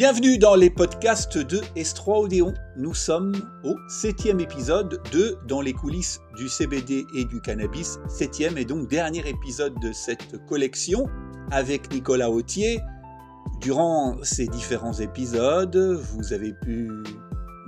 Bienvenue 0.00 0.38
dans 0.38 0.54
les 0.54 0.70
podcasts 0.70 1.36
de 1.36 1.58
S3 1.76 2.24
Odéon. 2.24 2.54
Nous 2.74 2.94
sommes 2.94 3.34
au 3.64 3.76
septième 3.90 4.40
épisode 4.40 4.98
de 5.12 5.36
Dans 5.46 5.60
les 5.60 5.74
coulisses 5.74 6.22
du 6.38 6.48
CBD 6.48 7.04
et 7.14 7.26
du 7.26 7.42
cannabis, 7.42 7.98
septième 8.08 8.56
et 8.56 8.64
donc 8.64 8.88
dernier 8.88 9.28
épisode 9.28 9.78
de 9.82 9.92
cette 9.92 10.42
collection 10.46 11.06
avec 11.50 11.92
Nicolas 11.92 12.30
Autier. 12.30 12.80
Durant 13.60 14.16
ces 14.22 14.46
différents 14.46 14.94
épisodes, 14.94 15.76
vous 15.76 16.32
avez 16.32 16.54
pu 16.54 16.90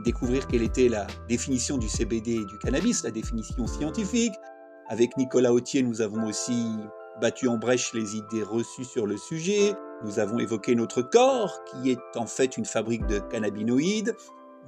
découvrir 0.03 0.47
quelle 0.47 0.63
était 0.63 0.89
la 0.89 1.07
définition 1.29 1.77
du 1.77 1.91
CBD 1.91 2.37
et 2.37 2.47
du 2.47 2.57
cannabis, 2.65 3.05
la 3.05 3.11
définition 3.11 3.67
scientifique. 3.67 4.33
Avec 4.89 5.19
Nicolas 5.19 5.53
Autier, 5.53 5.83
nous 5.83 6.01
avons 6.01 6.27
aussi 6.27 6.67
battu 7.21 7.47
en 7.47 7.59
brèche 7.59 7.93
les 7.93 8.17
idées 8.17 8.43
reçues 8.43 8.87
sur 8.87 9.07
le 9.07 9.19
sujet. 9.19 9.75
Nous 10.05 10.19
avons 10.19 10.39
évoqué 10.39 10.75
notre 10.75 11.03
corps, 11.03 11.63
qui 11.65 11.91
est 11.91 12.17
en 12.17 12.27
fait 12.27 12.57
une 12.57 12.65
fabrique 12.65 13.07
de 13.07 13.21
cannabinoïdes. 13.21 14.17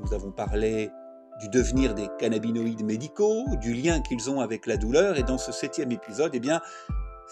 Nous 0.01 0.15
avons 0.15 0.31
parlé 0.31 0.91
du 1.41 1.49
devenir 1.49 1.95
des 1.95 2.09
cannabinoïdes 2.19 2.85
médicaux, 2.85 3.45
du 3.61 3.75
lien 3.75 4.01
qu'ils 4.01 4.31
ont 4.31 4.41
avec 4.41 4.67
la 4.67 4.77
douleur. 4.77 5.17
Et 5.17 5.25
dans 5.25 5.39
ce 5.39 5.51
septième 5.51 5.91
épisode, 5.91 6.31
eh 6.35 6.41
bien, 6.41 6.61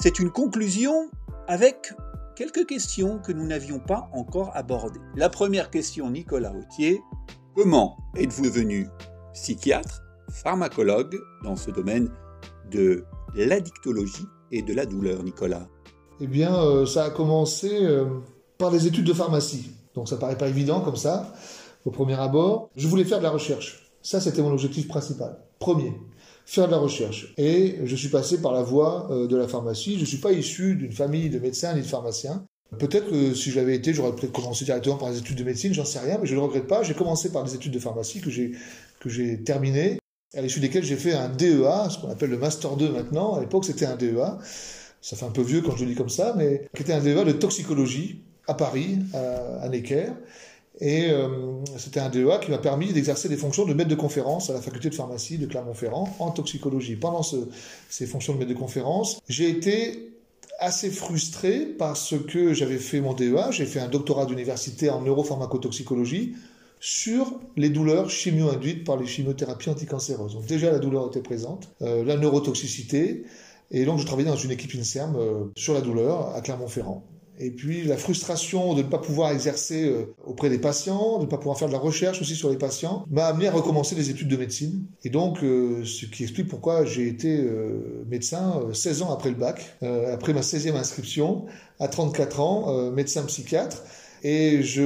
c'est 0.00 0.18
une 0.18 0.30
conclusion 0.30 1.10
avec 1.46 1.94
quelques 2.34 2.66
questions 2.66 3.18
que 3.18 3.30
nous 3.30 3.46
n'avions 3.46 3.78
pas 3.78 4.08
encore 4.12 4.50
abordées. 4.54 5.00
La 5.14 5.28
première 5.28 5.70
question, 5.70 6.10
Nicolas 6.10 6.52
Autier, 6.52 7.00
comment 7.54 7.96
êtes-vous 8.16 8.44
devenu 8.44 8.88
psychiatre, 9.32 10.02
pharmacologue 10.28 11.18
dans 11.44 11.56
ce 11.56 11.70
domaine 11.70 12.10
de 12.70 13.04
l'addictologie 13.34 14.26
et 14.50 14.62
de 14.62 14.74
la 14.74 14.86
douleur, 14.86 15.22
Nicolas? 15.22 15.68
Eh 16.22 16.28
bien, 16.28 16.54
euh, 16.54 16.86
ça 16.86 17.02
a 17.02 17.10
commencé 17.10 17.68
euh, 17.82 18.04
par 18.56 18.70
des 18.70 18.86
études 18.86 19.04
de 19.04 19.12
pharmacie. 19.12 19.72
Donc 19.96 20.08
ça 20.08 20.16
paraît 20.16 20.38
pas 20.38 20.48
évident 20.48 20.80
comme 20.80 20.94
ça, 20.94 21.34
au 21.84 21.90
premier 21.90 22.14
abord. 22.14 22.70
Je 22.76 22.86
voulais 22.86 23.04
faire 23.04 23.18
de 23.18 23.24
la 23.24 23.30
recherche. 23.30 23.90
Ça, 24.02 24.20
c'était 24.20 24.40
mon 24.40 24.52
objectif 24.52 24.86
principal. 24.86 25.36
Premier, 25.58 25.92
faire 26.46 26.66
de 26.66 26.70
la 26.70 26.78
recherche. 26.78 27.34
Et 27.38 27.80
je 27.84 27.96
suis 27.96 28.08
passé 28.08 28.40
par 28.40 28.52
la 28.52 28.62
voie 28.62 29.08
euh, 29.10 29.26
de 29.26 29.36
la 29.36 29.48
pharmacie. 29.48 29.96
Je 29.96 30.02
ne 30.02 30.06
suis 30.06 30.18
pas 30.18 30.30
issu 30.30 30.76
d'une 30.76 30.92
famille 30.92 31.28
de 31.28 31.40
médecins 31.40 31.74
ni 31.74 31.80
de 31.80 31.86
pharmaciens. 31.86 32.44
Peut-être 32.78 33.10
que 33.10 33.34
si 33.34 33.50
j'avais 33.50 33.74
été, 33.74 33.92
j'aurais 33.92 34.14
peut-être 34.14 34.32
commencé 34.32 34.64
directement 34.64 34.96
par 34.96 35.10
les 35.10 35.18
études 35.18 35.36
de 35.36 35.44
médecine, 35.44 35.74
j'en 35.74 35.84
sais 35.84 35.98
rien, 35.98 36.18
mais 36.20 36.26
je 36.26 36.34
ne 36.34 36.38
le 36.38 36.44
regrette 36.44 36.68
pas. 36.68 36.84
J'ai 36.84 36.94
commencé 36.94 37.32
par 37.32 37.42
des 37.42 37.56
études 37.56 37.72
de 37.72 37.80
pharmacie 37.80 38.20
que 38.20 38.30
j'ai 38.30 38.52
que 39.00 39.08
j'ai 39.08 39.42
terminées 39.42 39.98
à 40.34 40.40
l'issue 40.40 40.60
desquelles 40.60 40.84
j'ai 40.84 40.96
fait 40.96 41.12
un 41.12 41.28
DEA, 41.28 41.90
ce 41.90 41.98
qu'on 41.98 42.10
appelle 42.10 42.30
le 42.30 42.38
Master 42.38 42.76
2 42.76 42.90
maintenant. 42.90 43.34
À 43.34 43.40
l'époque, 43.40 43.64
c'était 43.64 43.86
un 43.86 43.96
DEA. 43.96 44.38
Ça 45.02 45.16
fait 45.16 45.26
un 45.26 45.30
peu 45.30 45.42
vieux 45.42 45.60
quand 45.60 45.76
je 45.76 45.84
le 45.84 45.90
dis 45.90 45.96
comme 45.96 46.08
ça, 46.08 46.34
mais 46.38 46.68
qui 46.74 46.82
était 46.82 46.92
un 46.92 47.00
DEA 47.00 47.24
de 47.24 47.32
toxicologie 47.32 48.22
à 48.46 48.54
Paris, 48.54 48.98
à, 49.12 49.68
Necker. 49.68 50.12
Et 50.80 51.10
euh, 51.10 51.28
c'était 51.76 52.00
un 52.00 52.08
DEA 52.08 52.38
qui 52.40 52.50
m'a 52.50 52.58
permis 52.58 52.92
d'exercer 52.92 53.28
des 53.28 53.36
fonctions 53.36 53.66
de 53.66 53.74
maître 53.74 53.90
de 53.90 53.94
conférence 53.96 54.48
à 54.48 54.54
la 54.54 54.62
faculté 54.62 54.88
de 54.88 54.94
pharmacie 54.94 55.38
de 55.38 55.46
Clermont-Ferrand 55.46 56.08
en 56.18 56.30
toxicologie. 56.30 56.96
Pendant 56.96 57.22
ces 57.22 58.06
fonctions 58.06 58.32
de 58.32 58.38
maître 58.38 58.52
de 58.52 58.58
conférence, 58.58 59.20
j'ai 59.28 59.50
été 59.50 60.12
assez 60.60 60.90
frustré 60.90 61.66
parce 61.66 62.14
que 62.28 62.54
j'avais 62.54 62.78
fait 62.78 63.00
mon 63.00 63.12
DEA, 63.12 63.50
j'ai 63.50 63.66
fait 63.66 63.80
un 63.80 63.88
doctorat 63.88 64.26
d'université 64.26 64.88
en 64.88 65.02
neuropharmacotoxicologie, 65.02 66.34
sur 66.84 67.40
les 67.56 67.68
douleurs 67.68 68.10
chimio-induites 68.10 68.84
par 68.84 68.96
les 68.96 69.06
chimiothérapies 69.06 69.70
anticancéreuses. 69.70 70.34
Donc 70.34 70.46
déjà 70.46 70.72
la 70.72 70.80
douleur 70.80 71.06
était 71.08 71.20
présente, 71.20 71.68
euh, 71.80 72.04
la 72.04 72.16
neurotoxicité, 72.16 73.22
et 73.72 73.84
donc 73.84 73.98
je 73.98 74.06
travaillais 74.06 74.28
dans 74.28 74.36
une 74.36 74.50
équipe 74.50 74.74
INSERM 74.74 75.16
euh, 75.16 75.44
sur 75.56 75.74
la 75.74 75.80
douleur 75.80 76.34
à 76.36 76.40
Clermont-Ferrand. 76.40 77.04
Et 77.38 77.50
puis 77.50 77.84
la 77.84 77.96
frustration 77.96 78.74
de 78.74 78.82
ne 78.82 78.88
pas 78.88 78.98
pouvoir 78.98 79.32
exercer 79.32 79.88
euh, 79.88 80.14
auprès 80.24 80.50
des 80.50 80.58
patients, 80.58 81.18
de 81.18 81.24
ne 81.24 81.28
pas 81.28 81.38
pouvoir 81.38 81.58
faire 81.58 81.68
de 81.68 81.72
la 81.72 81.78
recherche 81.78 82.20
aussi 82.20 82.36
sur 82.36 82.50
les 82.50 82.58
patients, 82.58 83.06
m'a 83.10 83.24
amené 83.26 83.48
à 83.48 83.52
recommencer 83.52 83.94
les 83.94 84.10
études 84.10 84.28
de 84.28 84.36
médecine. 84.36 84.86
Et 85.02 85.10
donc, 85.10 85.38
ce 85.40 86.06
qui 86.06 86.22
explique 86.22 86.48
pourquoi 86.48 86.84
j'ai 86.84 87.08
été 87.08 87.44
médecin 88.06 88.62
16 88.72 89.02
ans 89.02 89.12
après 89.12 89.30
le 89.30 89.36
bac, 89.36 89.76
après 89.80 90.34
ma 90.34 90.42
16e 90.42 90.76
inscription, 90.76 91.46
à 91.80 91.88
34 91.88 92.40
ans, 92.40 92.90
médecin 92.92 93.24
psychiatre. 93.24 93.82
Et 94.22 94.62
je 94.62 94.82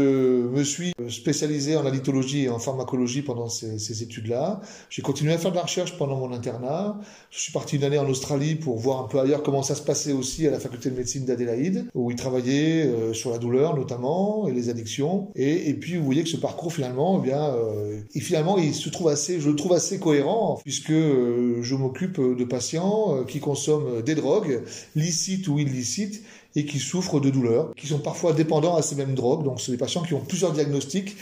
me 0.49 0.65
suis 0.65 0.93
spécialisé 1.09 1.77
en 1.77 1.85
addictologie 1.85 2.45
et 2.45 2.49
en 2.49 2.59
pharmacologie 2.59 3.23
pendant 3.23 3.49
ces, 3.49 3.79
ces 3.79 4.03
études-là. 4.03 4.61
J'ai 4.89 5.03
continué 5.03 5.33
à 5.33 5.39
faire 5.39 5.51
de 5.51 5.57
la 5.57 5.63
recherche 5.63 5.97
pendant 5.99 6.17
mon 6.17 6.33
internat. 6.33 6.99
Je 7.31 7.41
suis 7.41 7.53
parti 7.53 7.77
une 7.77 7.85
année 7.85 7.99
en 7.99 8.09
Australie 8.09 8.55
pour 8.55 8.79
voir 8.79 9.05
un 9.05 9.09
peu 9.09 9.21
ailleurs 9.21 9.43
comment 9.43 9.63
ça 9.63 9.75
se 9.75 9.83
passait 9.83 10.13
aussi 10.13 10.47
à 10.47 10.51
la 10.51 10.59
faculté 10.59 10.91
de 10.91 10.97
médecine 10.97 11.25
d'Adélaïde, 11.25 11.87
où 11.95 12.11
il 12.11 12.17
travaillait 12.17 12.87
euh, 12.87 13.13
sur 13.13 13.31
la 13.31 13.39
douleur 13.39 13.77
notamment 13.77 14.49
et 14.49 14.53
les 14.53 14.69
addictions. 14.69 15.29
Et, 15.35 15.69
et, 15.69 15.75
puis 15.75 15.97
vous 15.97 16.05
voyez 16.05 16.23
que 16.23 16.29
ce 16.29 16.37
parcours 16.37 16.73
finalement, 16.73 17.21
eh 17.23 17.27
bien, 17.27 17.45
euh, 17.45 18.01
et 18.15 18.21
finalement, 18.21 18.59
il 18.59 18.75
se 18.75 18.89
trouve 18.89 19.09
assez, 19.09 19.41
je 19.41 19.51
le 19.51 19.57
trouve 19.57 19.73
assez 19.73 19.99
cohérent 19.99 20.59
puisque 20.63 20.91
euh, 20.91 21.63
je 21.63 21.75
m'occupe 21.75 22.21
de 22.21 22.45
patients 22.45 23.25
qui 23.25 23.41
consomment 23.41 24.03
des 24.03 24.15
drogues, 24.15 24.63
licites 24.95 25.49
ou 25.49 25.59
illicites, 25.59 26.23
et 26.56 26.65
qui 26.65 26.78
souffrent 26.81 27.21
de 27.21 27.31
douleurs, 27.31 27.72
qui 27.77 27.87
sont 27.87 27.99
parfois 27.99 28.33
dépendants 28.33 28.75
à 28.75 28.83
ces 28.83 28.97
mêmes 28.97 29.15
drogues. 29.15 29.44
Donc, 29.44 29.61
c'est 29.61 29.71
des 29.71 29.78
patients 29.78 30.03
qui 30.03 30.15
ont 30.15 30.21
plusieurs 30.21 30.53
diagnostics, 30.53 31.17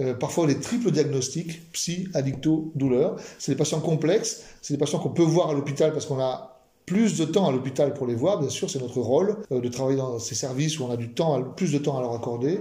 euh, 0.00 0.12
parfois 0.12 0.46
les 0.46 0.58
triples 0.58 0.90
diagnostics, 0.90 1.70
psy, 1.72 2.08
addicto, 2.14 2.72
douleur. 2.74 3.16
C'est 3.38 3.52
des 3.52 3.58
patients 3.58 3.80
complexes, 3.80 4.42
c'est 4.60 4.74
des 4.74 4.78
patients 4.78 4.98
qu'on 4.98 5.10
peut 5.10 5.22
voir 5.22 5.50
à 5.50 5.54
l'hôpital 5.54 5.92
parce 5.92 6.04
qu'on 6.04 6.20
a 6.20 6.58
plus 6.84 7.16
de 7.16 7.24
temps 7.24 7.48
à 7.48 7.52
l'hôpital 7.52 7.94
pour 7.94 8.06
les 8.06 8.14
voir. 8.14 8.40
Bien 8.40 8.50
sûr, 8.50 8.68
c'est 8.68 8.80
notre 8.80 9.00
rôle 9.00 9.36
euh, 9.52 9.60
de 9.60 9.68
travailler 9.68 9.98
dans 9.98 10.18
ces 10.18 10.34
services 10.34 10.78
où 10.78 10.84
on 10.84 10.90
a 10.90 10.96
du 10.96 11.10
temps, 11.10 11.40
plus 11.42 11.72
de 11.72 11.78
temps 11.78 11.96
à 11.96 12.00
leur 12.00 12.12
accorder. 12.12 12.58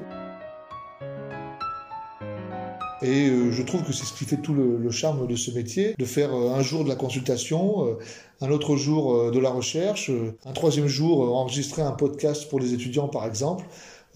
Et 3.02 3.30
euh, 3.30 3.52
je 3.52 3.64
trouve 3.64 3.84
que 3.84 3.94
c'est 3.94 4.06
ce 4.06 4.14
qui 4.14 4.26
fait 4.26 4.38
tout 4.38 4.54
le, 4.54 4.92
charme 4.92 5.26
de 5.26 5.36
ce 5.36 5.52
métier, 5.52 5.96
de 5.98 6.06
faire 6.06 6.34
euh, 6.34 6.54
un 6.54 6.62
jour 6.62 6.84
de 6.84 6.90
la 6.90 6.96
consultation, 6.96 7.88
euh, 7.88 7.98
un 8.42 8.52
autre 8.52 8.76
jour 8.76 9.32
de 9.32 9.40
la 9.40 9.50
recherche, 9.50 10.12
un 10.46 10.52
troisième 10.52 10.88
jour 10.88 11.36
enregistrer 11.36 11.82
un 11.82 11.92
podcast 11.92 12.50
pour 12.50 12.60
les 12.60 12.74
étudiants 12.74 13.08
par 13.08 13.26
exemple, 13.26 13.66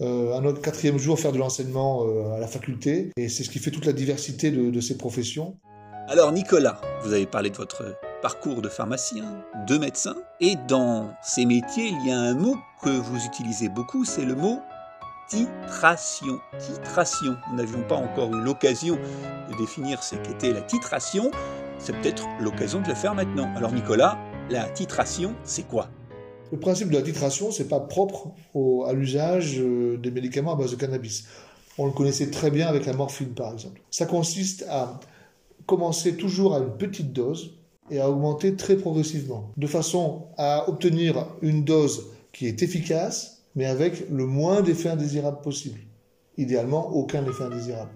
un 0.00 0.44
autre 0.44 0.60
quatrième 0.60 0.98
jour 0.98 1.18
faire 1.18 1.30
de 1.30 1.38
l'enseignement 1.38 2.04
à 2.34 2.40
la 2.40 2.48
faculté. 2.48 3.12
Et 3.16 3.28
c'est 3.28 3.44
ce 3.44 3.50
qui 3.50 3.60
fait 3.60 3.70
toute 3.70 3.86
la 3.86 3.92
diversité 3.92 4.50
de, 4.50 4.70
de 4.70 4.80
ces 4.80 4.98
professions. 4.98 5.56
Alors 6.08 6.32
Nicolas, 6.32 6.80
vous 7.04 7.12
avez 7.12 7.26
parlé 7.26 7.50
de 7.50 7.56
votre 7.56 7.96
parcours 8.20 8.62
de 8.62 8.68
pharmacien, 8.68 9.44
de 9.68 9.78
médecin, 9.78 10.16
et 10.40 10.56
dans 10.66 11.14
ces 11.22 11.46
métiers, 11.46 11.86
il 11.86 12.08
y 12.08 12.10
a 12.10 12.18
un 12.18 12.34
mot 12.34 12.56
que 12.82 12.90
vous 12.90 13.24
utilisez 13.24 13.68
beaucoup, 13.68 14.04
c'est 14.04 14.24
le 14.24 14.34
mot 14.34 14.58
titration. 15.28 16.40
Titration. 16.58 17.36
Nous 17.50 17.56
n'avions 17.56 17.82
pas 17.82 17.96
encore 17.96 18.34
eu 18.34 18.40
l'occasion 18.40 18.98
de 19.50 19.56
définir 19.56 20.02
ce 20.02 20.16
qu'était 20.16 20.52
la 20.52 20.62
titration. 20.62 21.30
C'est 21.78 21.94
peut-être 22.00 22.26
l'occasion 22.40 22.80
de 22.80 22.88
le 22.88 22.94
faire 22.94 23.14
maintenant. 23.14 23.52
Alors 23.56 23.72
Nicolas, 23.72 24.18
la 24.50 24.68
titration, 24.68 25.34
c'est 25.44 25.66
quoi? 25.66 25.88
Le 26.52 26.58
principe 26.58 26.90
de 26.90 26.96
la 26.96 27.02
titration, 27.02 27.50
c'est 27.50 27.68
pas 27.68 27.80
propre 27.80 28.32
à 28.86 28.92
l'usage 28.92 29.58
euh, 29.58 29.98
des 29.98 30.12
médicaments 30.12 30.52
à 30.52 30.56
base 30.56 30.70
de 30.70 30.76
cannabis. 30.76 31.26
On 31.76 31.86
le 31.86 31.92
connaissait 31.92 32.30
très 32.30 32.50
bien 32.50 32.68
avec 32.68 32.86
la 32.86 32.92
morphine, 32.92 33.34
par 33.34 33.52
exemple. 33.52 33.80
Ça 33.90 34.06
consiste 34.06 34.64
à 34.70 35.00
commencer 35.66 36.16
toujours 36.16 36.54
à 36.54 36.58
une 36.58 36.76
petite 36.76 37.12
dose 37.12 37.58
et 37.90 38.00
à 38.00 38.08
augmenter 38.08 38.54
très 38.54 38.76
progressivement, 38.76 39.50
de 39.56 39.66
façon 39.66 40.26
à 40.38 40.68
obtenir 40.68 41.26
une 41.42 41.64
dose 41.64 42.06
qui 42.32 42.46
est 42.46 42.62
efficace 42.62 43.35
mais 43.56 43.64
avec 43.64 44.08
le 44.10 44.26
moins 44.26 44.60
d'effets 44.60 44.90
indésirables 44.90 45.40
possible. 45.40 45.80
Idéalement, 46.36 46.90
aucun 46.90 47.24
effet 47.26 47.44
indésirable. 47.44 47.90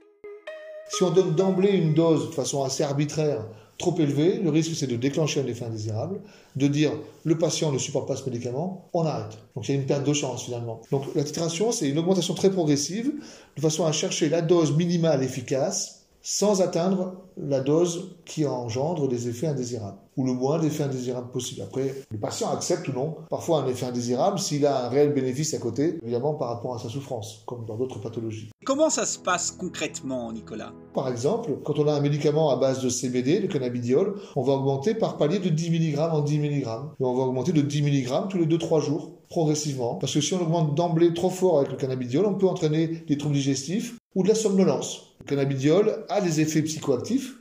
Si 0.88 1.04
on 1.04 1.10
donne 1.10 1.36
d'emblée 1.36 1.70
une 1.70 1.94
dose 1.94 2.30
de 2.30 2.34
façon 2.34 2.64
assez 2.64 2.82
arbitraire, 2.82 3.46
trop 3.78 3.96
élevée, 3.98 4.38
le 4.38 4.50
risque 4.50 4.74
c'est 4.74 4.86
de 4.86 4.96
déclencher 4.96 5.40
un 5.40 5.46
effet 5.46 5.66
indésirable, 5.66 6.20
de 6.56 6.66
dire 6.66 6.92
le 7.24 7.38
patient 7.38 7.70
ne 7.70 7.78
supporte 7.78 8.08
pas 8.08 8.16
ce 8.16 8.28
médicament, 8.28 8.88
on 8.92 9.04
arrête. 9.04 9.38
Donc 9.54 9.68
il 9.68 9.74
y 9.74 9.78
a 9.78 9.80
une 9.80 9.86
perte 9.86 10.06
de 10.06 10.12
chance 10.12 10.44
finalement. 10.44 10.80
Donc 10.90 11.04
la 11.14 11.22
titration, 11.22 11.70
c'est 11.70 11.88
une 11.88 11.98
augmentation 11.98 12.34
très 12.34 12.50
progressive, 12.50 13.12
de 13.56 13.60
façon 13.60 13.86
à 13.86 13.92
chercher 13.92 14.28
la 14.28 14.42
dose 14.42 14.76
minimale 14.76 15.22
efficace 15.22 15.99
sans 16.22 16.60
atteindre 16.60 17.14
la 17.36 17.60
dose 17.60 18.16
qui 18.26 18.46
engendre 18.46 19.08
des 19.08 19.28
effets 19.28 19.46
indésirables, 19.46 19.98
ou 20.16 20.24
le 20.24 20.32
moins 20.32 20.58
d'effets 20.58 20.84
indésirables 20.84 21.30
possible. 21.30 21.62
Après, 21.62 21.94
le 22.10 22.18
patient 22.18 22.50
accepte 22.50 22.88
ou 22.88 22.92
non 22.92 23.16
parfois 23.30 23.62
un 23.62 23.66
effet 23.66 23.86
indésirable 23.86 24.38
s'il 24.38 24.66
a 24.66 24.86
un 24.86 24.88
réel 24.88 25.14
bénéfice 25.14 25.54
à 25.54 25.58
côté, 25.58 25.98
évidemment 26.02 26.34
par 26.34 26.48
rapport 26.48 26.74
à 26.74 26.78
sa 26.78 26.88
souffrance, 26.88 27.42
comme 27.46 27.64
dans 27.64 27.76
d'autres 27.76 27.98
pathologies. 27.98 28.50
Comment 28.66 28.90
ça 28.90 29.06
se 29.06 29.18
passe 29.18 29.50
concrètement, 29.50 30.32
Nicolas? 30.32 30.72
Par 30.94 31.08
exemple, 31.08 31.58
quand 31.64 31.78
on 31.78 31.88
a 31.88 31.94
un 31.94 32.00
médicament 32.00 32.50
à 32.50 32.56
base 32.56 32.82
de 32.82 32.88
CBD, 32.88 33.40
de 33.40 33.46
cannabidiol, 33.46 34.16
on 34.36 34.42
va 34.42 34.52
augmenter 34.52 34.94
par 34.94 35.16
palier 35.16 35.38
de 35.38 35.48
10 35.48 35.70
mg 35.70 35.98
en 35.98 36.20
10 36.20 36.38
mg. 36.38 36.66
Et 37.00 37.04
on 37.04 37.14
va 37.14 37.22
augmenter 37.24 37.52
de 37.52 37.62
10 37.62 37.82
mg 37.82 38.28
tous 38.28 38.38
les 38.38 38.46
2-3 38.46 38.82
jours, 38.82 39.12
progressivement. 39.30 39.94
Parce 39.94 40.12
que 40.12 40.20
si 40.20 40.34
on 40.34 40.42
augmente 40.42 40.74
d'emblée 40.74 41.14
trop 41.14 41.30
fort 41.30 41.58
avec 41.58 41.70
le 41.70 41.76
cannabidiol, 41.76 42.26
on 42.26 42.34
peut 42.34 42.48
entraîner 42.48 42.88
des 43.08 43.16
troubles 43.16 43.36
digestifs 43.36 43.96
ou 44.14 44.22
de 44.22 44.28
la 44.28 44.34
somnolence. 44.34 45.09
Cannabidiol 45.30 46.04
a 46.08 46.20
des 46.20 46.40
effets 46.40 46.62
psychoactifs, 46.62 47.36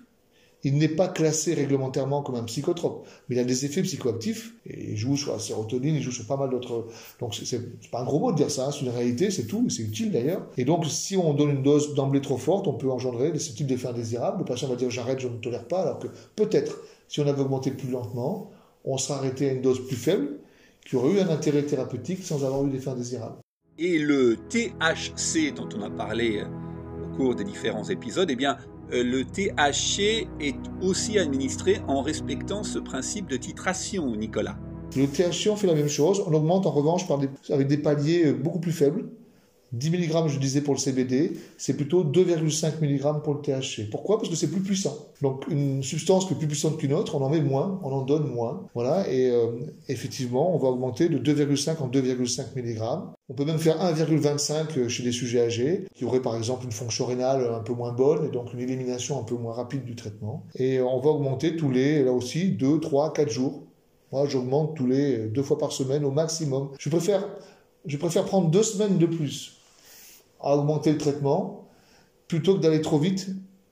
il 0.63 0.77
n'est 0.77 0.89
pas 0.89 1.07
classé 1.07 1.53
réglementairement 1.53 2.21
comme 2.21 2.36
un 2.36 2.44
psychotrope, 2.44 3.07
mais 3.27 3.36
il 3.36 3.39
a 3.39 3.44
des 3.45 3.65
effets 3.65 3.81
psychoactifs 3.81 4.53
il 4.65 4.97
joue 4.97 5.15
sur 5.15 5.31
la 5.31 5.39
sérotonine, 5.39 5.95
il 5.95 6.01
joue 6.01 6.12
sur 6.12 6.27
pas 6.27 6.38
mal 6.38 6.50
d'autres. 6.50 6.88
Donc 7.19 7.33
c'est 7.33 7.89
pas 7.89 8.01
un 8.01 8.03
gros 8.03 8.19
mot 8.19 8.31
de 8.31 8.38
dire 8.38 8.51
ça, 8.51 8.68
hein, 8.68 8.71
c'est 8.71 8.81
une 8.81 8.89
réalité, 8.89 9.31
c'est 9.31 9.45
tout, 9.45 9.69
c'est 9.69 9.83
utile 9.83 10.12
d'ailleurs. 10.12 10.45
Et 10.57 10.65
donc 10.65 10.86
si 10.86 11.18
on 11.18 11.33
donne 11.33 11.50
une 11.51 11.63
dose 11.63 11.95
d'emblée 11.95 12.21
trop 12.21 12.38
forte, 12.38 12.68
on 12.68 12.74
peut 12.74 12.91
engendrer 12.91 13.38
ce 13.39 13.53
type 13.53 13.68
d'effets 13.68 13.88
indésirables. 13.88 14.39
Le 14.39 14.45
patient 14.45 14.68
va 14.68 14.75
dire 14.75 14.89
j'arrête, 14.89 15.19
je 15.19 15.27
ne 15.27 15.38
tolère 15.38 15.68
pas, 15.68 15.81
alors 15.81 16.00
que 16.00 16.07
peut-être 16.35 16.80
si 17.07 17.21
on 17.21 17.27
avait 17.27 17.42
augmenté 17.42 17.71
plus 17.71 17.89
lentement, 17.89 18.51
on 18.83 18.97
serait 18.97 19.18
arrêté 19.18 19.50
à 19.50 19.53
une 19.53 19.62
dose 19.62 19.85
plus 19.88 19.95
faible, 19.95 20.39
qui 20.85 20.95
aurait 20.95 21.13
eu 21.13 21.19
un 21.19 21.30
intérêt 21.30 21.63
thérapeutique 21.63 22.24
sans 22.24 22.45
avoir 22.45 22.65
eu 22.65 22.69
d'effets 22.69 22.89
indésirables. 22.89 23.38
Et 23.77 23.97
le 23.97 24.35
THC 24.50 25.53
dont 25.56 25.69
on 25.77 25.81
a 25.81 25.89
parlé 25.89 26.44
cours 27.19 27.36
des 27.36 27.44
différents 27.44 27.83
épisodes, 27.83 28.30
eh 28.31 28.36
bien, 28.38 28.57
euh, 28.94 29.04
le 29.04 29.25
THC 29.25 30.27
est 30.39 30.56
aussi 30.81 31.19
administré 31.19 31.81
en 31.89 32.01
respectant 32.01 32.63
ce 32.63 32.80
principe 32.80 33.30
de 33.30 33.36
titration, 33.36 34.16
Nicolas. 34.16 34.57
Le 34.95 35.06
THC, 35.06 35.50
on 35.50 35.57
fait 35.57 35.68
la 35.68 35.75
même 35.75 35.89
chose. 35.89 36.24
On 36.25 36.33
augmente 36.33 36.66
en 36.66 36.71
revanche 36.71 37.04
avec 37.50 37.68
des 37.68 37.77
paliers 37.77 38.27
euh, 38.27 38.33
beaucoup 38.33 38.62
plus 38.62 38.71
faibles. 38.71 39.10
10 39.71 39.92
mg, 39.92 40.27
je 40.27 40.39
disais, 40.39 40.62
pour 40.62 40.74
le 40.74 40.80
CBD, 40.80 41.33
c'est 41.57 41.75
plutôt 41.75 42.04
2,5 42.04 42.81
mg 42.81 43.21
pour 43.24 43.36
le 43.36 43.42
THC. 43.42 43.89
Pourquoi? 43.89 44.18
Parce 44.18 44.30
que 44.30 44.36
c'est 44.36 44.50
plus 44.50 44.62
puissant. 44.62 44.98
Donc, 45.21 45.45
une 45.48 45.83
substance 45.83 46.25
qui 46.25 46.33
est 46.33 46.38
plus 46.38 46.48
puissante 46.48 46.77
qu'une 46.77 46.94
autre, 46.94 47.16
on 47.16 47.24
en 47.24 47.30
met 47.30 47.42
moins, 47.42 47.80
on 47.83 47.92
en 47.92 48.01
donne 48.01 48.27
moins. 48.27 48.68
Voilà, 48.74 49.07
et 49.12 49.30
euh, 49.30 49.51
effectivement, 49.88 50.56
on 50.56 50.57
va 50.57 50.69
augmenter 50.69 51.07
de 51.07 51.19
2,5 51.19 51.77
en 51.80 51.88
2,5 51.88 52.56
mg. 52.56 52.81
On 53.30 53.33
peut 53.33 53.45
même 53.45 53.60
faire 53.60 53.77
1,25 53.77 54.88
chez 54.88 55.04
des 55.04 55.12
sujets 55.12 55.42
âgés, 55.42 55.86
qui 55.94 56.04
auraient 56.04 56.21
par 56.21 56.36
exemple 56.36 56.66
une 56.66 56.71
fonction 56.71 57.06
rénale 57.06 57.48
un 57.54 57.60
peu 57.60 57.74
moins 57.74 57.92
bonne, 57.92 58.25
et 58.25 58.30
donc 58.30 58.54
une 58.54 58.60
élimination 58.60 59.19
un 59.19 59.24
peu 59.24 59.36
moins 59.36 59.54
rapide 59.54 59.83
du 59.83 59.95
traitement. 59.95 60.45
Et 60.56 60.81
on 60.81 61.00
va 61.00 61.12
augmenter 61.12 61.56
tous 61.56 61.69
les, 61.69 62.04
là 62.04 62.12
aussi, 62.12 62.51
2, 62.51 62.80
3, 62.80 63.13
4 63.13 63.30
jours. 63.30 63.63
Moi, 64.12 64.25
j'augmente 64.27 64.75
tous 64.75 64.88
les 64.88 65.27
deux 65.27 65.44
fois 65.44 65.60
par 65.60 65.71
semaine 65.71 66.04
au 66.04 66.10
maximum. 66.10 66.69
Je 66.80 66.89
préfère, 66.89 67.27
je 67.86 67.98
préfère 67.98 68.25
prendre 68.25 68.50
deux 68.50 68.63
semaines 68.63 68.98
de 68.98 69.06
plus 69.06 69.58
à 70.41 70.56
augmenter 70.56 70.91
le 70.91 70.97
traitement 70.97 71.68
plutôt 72.27 72.56
que 72.56 72.62
d'aller 72.62 72.81
trop 72.81 73.00
vite 73.00 73.30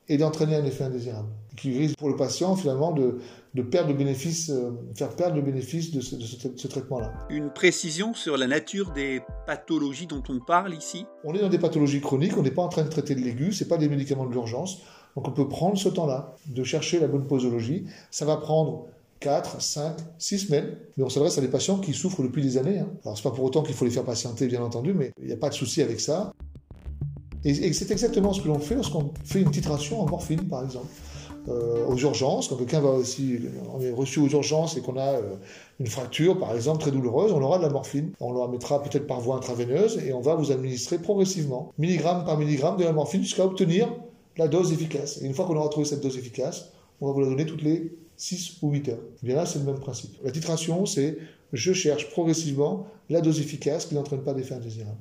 et 0.09 0.17
d'entraîner 0.17 0.55
un 0.55 0.65
effet 0.65 0.85
indésirable 0.85 1.29
qui 1.57 1.77
risque 1.77 1.97
pour 1.97 2.07
le 2.07 2.15
patient 2.15 2.55
finalement 2.55 2.91
de, 2.91 3.17
de 3.55 3.61
perdre 3.63 3.89
le 3.89 3.95
bénéfice, 3.95 4.49
euh, 4.49 4.71
faire 4.95 5.09
perdre 5.15 5.35
le 5.35 5.41
bénéfice 5.41 5.91
de 5.91 6.01
ce, 6.01 6.15
de 6.15 6.57
ce 6.57 6.67
traitement-là. 6.67 7.11
Une 7.29 7.49
précision 7.49 8.13
sur 8.13 8.37
la 8.37 8.47
nature 8.47 8.91
des 8.91 9.21
pathologies 9.47 10.05
dont 10.05 10.23
on 10.29 10.39
parle 10.39 10.73
ici? 10.75 11.05
On 11.23 11.33
est 11.33 11.39
dans 11.39 11.49
des 11.49 11.57
pathologies 11.57 11.99
chroniques, 11.99 12.37
on 12.37 12.43
n'est 12.43 12.51
pas 12.51 12.61
en 12.61 12.69
train 12.69 12.83
de 12.83 12.89
traiter 12.89 13.15
de 13.15 13.21
l'aigu, 13.21 13.51
c'est 13.51 13.67
pas 13.67 13.77
des 13.77 13.89
médicaments 13.89 14.27
de 14.27 14.31
l'urgence, 14.31 14.83
donc 15.15 15.27
on 15.27 15.31
peut 15.31 15.49
prendre 15.49 15.77
ce 15.77 15.89
temps-là 15.89 16.35
de 16.45 16.63
chercher 16.63 16.99
la 16.99 17.07
bonne 17.07 17.25
posologie. 17.25 17.85
Ça 18.11 18.25
va 18.25 18.37
prendre 18.37 18.85
4, 19.19 19.61
5, 19.61 19.95
6 20.19 20.39
semaines. 20.39 20.77
Mais 20.95 21.03
on 21.03 21.09
s'adresse 21.09 21.39
à 21.39 21.41
des 21.41 21.47
patients 21.47 21.79
qui 21.79 21.93
souffrent 21.93 22.21
depuis 22.21 22.43
des 22.43 22.57
années. 22.57 22.79
Hein. 22.79 22.89
Alors, 23.03 23.17
c'est 23.17 23.23
pas 23.23 23.31
pour 23.31 23.43
autant 23.43 23.63
qu'il 23.63 23.73
faut 23.73 23.85
les 23.85 23.89
faire 23.91 24.03
patienter, 24.03 24.45
bien 24.45 24.61
entendu, 24.61 24.93
mais 24.93 25.11
il 25.19 25.25
n'y 25.25 25.33
a 25.33 25.37
pas 25.37 25.49
de 25.49 25.55
souci 25.55 25.81
avec 25.81 25.99
ça. 25.99 26.31
Et, 27.47 27.71
c'est 27.71 27.89
exactement 27.91 28.33
ce 28.33 28.41
que 28.41 28.47
l'on 28.49 28.59
fait 28.59 28.75
lorsqu'on 28.75 29.11
fait 29.23 29.41
une 29.41 29.51
titration 29.51 30.01
en 30.01 30.05
morphine, 30.05 30.43
par 30.43 30.63
exemple. 30.63 30.87
Euh, 31.47 31.85
aux 31.87 31.95
urgences, 31.95 32.49
quand 32.49 32.57
quelqu'un 32.57 32.81
va 32.81 32.89
aussi, 32.89 33.39
on 33.73 33.79
est 33.79 33.91
reçu 33.91 34.19
aux 34.19 34.27
urgences 34.27 34.75
et 34.75 34.81
qu'on 34.81 34.97
a 34.97 35.13
euh, 35.13 35.35
une 35.79 35.87
fracture, 35.87 36.37
par 36.37 36.53
exemple, 36.53 36.81
très 36.81 36.91
douloureuse, 36.91 37.31
on 37.31 37.41
aura 37.41 37.57
de 37.57 37.63
la 37.63 37.69
morphine. 37.69 38.11
On 38.19 38.33
la 38.33 38.49
mettra 38.49 38.83
peut-être 38.83 39.07
par 39.07 39.21
voie 39.21 39.37
intraveineuse 39.37 39.97
et 40.05 40.11
on 40.11 40.19
va 40.19 40.35
vous 40.35 40.51
administrer 40.51 40.97
progressivement, 40.97 41.71
milligramme 41.77 42.25
par 42.25 42.37
milligramme, 42.37 42.75
de 42.75 42.83
la 42.83 42.91
morphine 42.91 43.21
jusqu'à 43.23 43.45
obtenir 43.45 43.87
la 44.35 44.49
dose 44.49 44.73
efficace. 44.73 45.21
Et 45.21 45.25
une 45.25 45.33
fois 45.33 45.45
qu'on 45.45 45.55
aura 45.55 45.69
trouvé 45.69 45.85
cette 45.85 46.01
dose 46.01 46.17
efficace, 46.17 46.73
on 46.99 47.07
va 47.07 47.13
vous 47.13 47.21
la 47.21 47.27
donner 47.27 47.45
toutes 47.45 47.63
les 47.63 47.93
6 48.17 48.57
ou 48.61 48.71
8 48.71 48.89
heures. 48.89 48.99
Et 49.23 49.27
bien 49.27 49.37
là, 49.37 49.45
c'est 49.45 49.59
le 49.59 49.65
même 49.65 49.79
principe. 49.79 50.17
La 50.25 50.31
titration, 50.31 50.85
c'est 50.85 51.17
je 51.53 51.71
cherche 51.71 52.09
progressivement 52.09 52.87
la 53.09 53.21
dose 53.21 53.39
efficace 53.39 53.85
qui 53.85 53.95
n'entraîne 53.95 54.21
pas 54.21 54.33
d'effet 54.33 54.55
indésirable. 54.55 54.97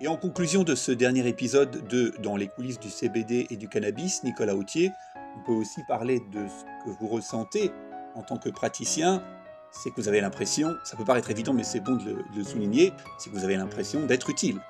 Et 0.00 0.08
en 0.08 0.16
conclusion 0.16 0.64
de 0.64 0.74
ce 0.74 0.90
dernier 0.90 1.26
épisode 1.28 1.86
de 1.86 2.12
Dans 2.20 2.36
les 2.36 2.48
coulisses 2.48 2.80
du 2.80 2.90
CBD 2.90 3.46
et 3.50 3.56
du 3.56 3.68
cannabis, 3.68 4.24
Nicolas 4.24 4.56
Autier, 4.56 4.90
on 5.38 5.46
peut 5.46 5.52
aussi 5.52 5.80
parler 5.86 6.20
de 6.32 6.40
ce 6.48 6.84
que 6.84 6.90
vous 6.98 7.06
ressentez 7.06 7.70
en 8.16 8.22
tant 8.22 8.36
que 8.36 8.48
praticien. 8.48 9.22
C'est 9.70 9.90
que 9.90 10.00
vous 10.00 10.08
avez 10.08 10.20
l'impression, 10.20 10.74
ça 10.84 10.96
peut 10.96 11.04
paraître 11.04 11.30
évident, 11.30 11.52
mais 11.52 11.62
c'est 11.62 11.80
bon 11.80 11.96
de 11.96 12.16
le, 12.36 12.44
souligner, 12.44 12.92
c'est 13.18 13.30
que 13.30 13.36
vous 13.36 13.44
avez 13.44 13.56
l'impression 13.56 14.04
d'être 14.04 14.30
utile. 14.30 14.60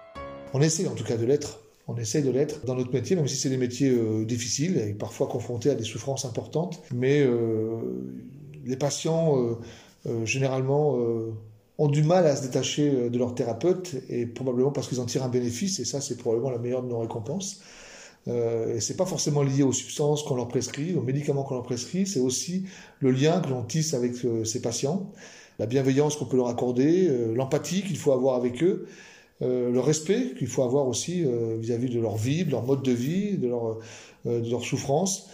On 0.53 0.61
essaie 0.61 0.87
en 0.87 0.94
tout 0.94 1.05
cas 1.05 1.17
de 1.17 1.25
l'être. 1.25 1.61
On 1.88 1.97
essaie 1.97 2.23
de 2.23 2.31
l'être 2.31 2.65
dans 2.67 2.75
notre 2.75 2.93
métier, 2.93 3.17
même 3.17 3.27
si 3.27 3.37
c'est 3.37 3.50
des 3.50 3.56
métiers 3.56 3.91
euh, 3.91 4.25
difficiles 4.25 4.79
et 4.79 4.93
parfois 4.93 5.27
confrontés 5.27 5.70
à 5.70 5.75
des 5.75 5.85
souffrances 5.85 6.25
importantes. 6.25 6.82
Mais 6.94 7.20
euh, 7.20 7.79
les 8.65 8.77
patients, 8.77 9.38
euh, 10.06 10.25
généralement, 10.25 10.99
ont 11.79 11.88
du 11.88 12.03
mal 12.03 12.26
à 12.26 12.37
se 12.37 12.43
détacher 12.43 12.88
euh, 12.88 13.11
de 13.11 13.19
leur 13.19 13.35
thérapeute 13.35 13.97
et 14.09 14.26
probablement 14.26 14.71
parce 14.71 14.88
qu'ils 14.88 15.00
en 15.00 15.06
tirent 15.06 15.25
un 15.25 15.29
bénéfice 15.29 15.81
et 15.81 15.85
ça 15.85 16.00
c'est 16.00 16.17
probablement 16.17 16.50
la 16.50 16.59
meilleure 16.59 16.82
de 16.82 16.88
nos 16.88 17.00
récompenses. 17.00 17.61
Euh, 18.29 18.76
et 18.76 18.81
c'est 18.81 18.97
pas 18.97 19.05
forcément 19.05 19.43
lié 19.43 19.62
aux 19.62 19.73
substances 19.73 20.23
qu'on 20.23 20.37
leur 20.37 20.49
prescrit, 20.49 20.94
aux 20.94 21.03
médicaments 21.03 21.43
qu'on 21.43 21.55
leur 21.55 21.62
prescrit, 21.62 22.06
c'est 22.06 22.21
aussi 22.21 22.65
le 23.00 23.11
lien 23.11 23.41
que 23.41 23.50
l'on 23.50 23.62
tisse 23.62 23.93
avec 23.93 24.25
euh, 24.25 24.44
ces 24.44 24.62
patients, 24.62 25.11
la 25.59 25.67
bienveillance 25.67 26.17
qu'on 26.17 26.25
peut 26.25 26.37
leur 26.37 26.49
accorder, 26.49 27.06
euh, 27.09 27.35
l'empathie 27.35 27.82
qu'il 27.82 27.99
faut 27.99 28.12
avoir 28.12 28.37
avec 28.37 28.62
eux, 28.62 28.87
le 29.41 29.79
respect 29.79 30.32
qu'il 30.38 30.47
faut 30.47 30.62
avoir 30.62 30.88
aussi 30.88 31.27
vis-à-vis 31.59 31.91
de 31.91 32.00
leur 32.00 32.17
vie, 32.17 32.47
de 32.47 32.50
leur 32.50 32.62
mode 32.62 32.82
de 32.82 32.93
vie, 32.93 33.37
de 33.37 33.49
leur, 33.49 33.79
de 34.25 34.50
leur 34.50 34.62
souffrance. 34.62 35.29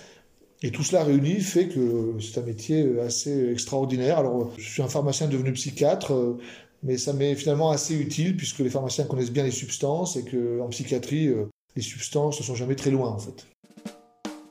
Et 0.62 0.71
tout 0.71 0.83
cela 0.83 1.05
réuni 1.05 1.41
fait 1.41 1.69
que 1.69 2.17
c'est 2.21 2.39
un 2.39 2.45
métier 2.45 3.01
assez 3.01 3.51
extraordinaire. 3.51 4.19
Alors, 4.19 4.53
je 4.59 4.69
suis 4.69 4.83
un 4.83 4.89
pharmacien 4.89 5.27
devenu 5.27 5.53
psychiatre, 5.53 6.12
euh, 6.12 6.39
mais 6.83 6.99
ça 6.99 7.15
m'est 7.15 7.35
finalement 7.35 7.71
assez 7.71 7.95
utile 7.95 8.37
puisque 8.37 8.59
les 8.59 8.69
pharmaciens 8.69 9.05
connaissent 9.05 9.33
bien 9.33 9.45
les 9.45 9.51
substances 9.51 10.17
et 10.17 10.25
qu'en 10.25 10.69
psychiatrie, 10.69 11.29
euh, 11.29 11.49
les 11.77 11.83
substances 11.83 12.41
ne 12.41 12.45
sont 12.45 12.55
jamais 12.55 12.75
très 12.75 12.91
loin 12.91 13.09
en 13.09 13.19
fait. 13.19 13.47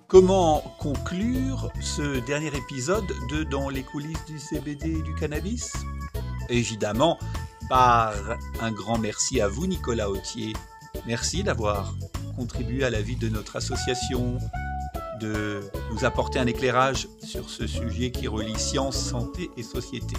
Comment 0.08 0.64
conclure 0.80 1.72
ce 1.80 2.26
dernier 2.26 2.50
épisode 2.58 3.06
de 3.30 3.44
Dans 3.44 3.70
les 3.70 3.84
coulisses 3.84 4.26
du 4.26 4.40
CBD 4.40 4.90
et 4.90 5.02
du 5.04 5.14
cannabis? 5.14 5.74
Évidemment, 6.50 7.20
par 7.70 8.16
un 8.60 8.72
grand 8.72 8.98
merci 8.98 9.40
à 9.40 9.48
vous, 9.48 9.68
Nicolas 9.68 10.10
Autier. 10.10 10.54
Merci 11.06 11.44
d'avoir 11.44 11.94
contribué 12.36 12.84
à 12.84 12.90
la 12.90 13.02
vie 13.02 13.18
de 13.18 13.30
notre 13.30 13.58
association, 13.58 14.40
de 15.20 15.62
nous 15.92 16.06
apporter 16.06 16.40
un 16.40 16.48
éclairage 16.48 17.08
sur 17.24 17.50
ce 17.50 17.68
sujet 17.68 18.12
qui 18.12 18.28
relie 18.28 18.58
science, 18.58 18.98
santé 18.98 19.50
et 19.58 19.64
société. 19.64 20.16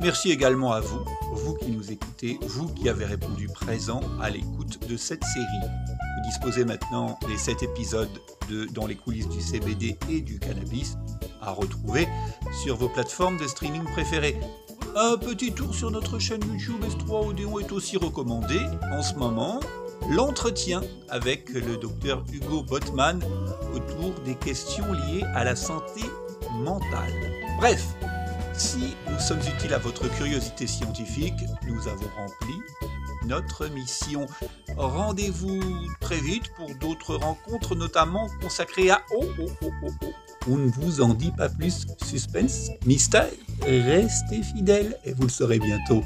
Merci 0.00 0.30
également 0.30 0.72
à 0.72 0.80
vous, 0.80 1.04
vous 1.32 1.54
qui 1.54 1.70
nous 1.70 1.90
écoutez, 1.90 2.38
vous 2.42 2.68
qui 2.68 2.88
avez 2.88 3.06
répondu 3.06 3.48
présent 3.48 4.00
à 4.20 4.28
l'écoute 4.28 4.86
de 4.86 4.96
cette 4.96 5.24
série. 5.24 5.46
Vous 5.62 6.28
disposez 6.28 6.64
maintenant 6.64 7.18
des 7.26 7.38
7 7.38 7.62
épisodes 7.62 8.20
de 8.50 8.66
Dans 8.66 8.86
les 8.86 8.94
coulisses 8.94 9.28
du 9.28 9.40
CBD 9.40 9.98
et 10.10 10.20
du 10.20 10.38
cannabis 10.38 10.96
à 11.40 11.50
retrouver 11.50 12.06
sur 12.62 12.76
vos 12.76 12.88
plateformes 12.88 13.38
de 13.38 13.46
streaming 13.46 13.84
préférées. 13.84 14.38
Un 14.94 15.16
petit 15.16 15.52
tour 15.52 15.74
sur 15.74 15.90
notre 15.90 16.18
chaîne 16.18 16.40
YouTube 16.42 16.82
S3 16.84 17.28
Odéon 17.28 17.58
est 17.58 17.72
aussi 17.72 17.96
recommandé 17.96 18.58
en 18.92 19.02
ce 19.02 19.14
moment 19.14 19.60
l'entretien 20.10 20.82
avec 21.08 21.48
le 21.50 21.76
docteur 21.76 22.24
Hugo 22.32 22.62
Botman 22.62 23.22
autour 23.74 24.12
des 24.24 24.34
questions 24.34 24.92
liées 24.92 25.24
à 25.34 25.44
la 25.44 25.56
santé 25.56 26.02
mentale. 26.62 27.12
Bref, 27.58 27.84
si 28.54 28.94
nous 29.10 29.18
sommes 29.18 29.40
utiles 29.40 29.74
à 29.74 29.78
votre 29.78 30.08
curiosité 30.16 30.66
scientifique, 30.66 31.44
nous 31.66 31.88
avons 31.88 32.08
rempli 32.16 32.54
notre 33.26 33.66
mission. 33.68 34.26
Rendez-vous 34.76 35.60
très 36.00 36.20
vite 36.20 36.52
pour 36.56 36.74
d'autres 36.76 37.16
rencontres, 37.16 37.74
notamment 37.74 38.28
consacrées 38.40 38.90
à... 38.90 39.02
Oh, 39.14 39.24
oh, 39.40 39.46
oh, 39.62 39.70
oh, 39.82 39.88
oh. 40.02 40.06
On 40.48 40.56
ne 40.56 40.70
vous 40.70 41.00
en 41.00 41.12
dit 41.12 41.32
pas 41.32 41.48
plus. 41.48 41.86
Suspense, 42.04 42.70
mystère, 42.84 43.28
restez 43.62 44.42
fidèles 44.42 44.96
et 45.04 45.12
vous 45.12 45.24
le 45.24 45.28
saurez 45.28 45.58
bientôt. 45.58 46.04